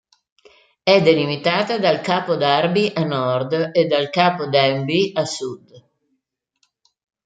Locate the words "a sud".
5.13-5.85